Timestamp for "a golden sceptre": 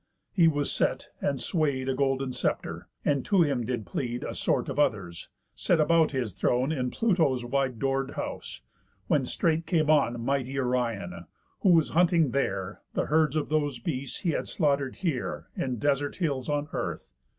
1.87-2.87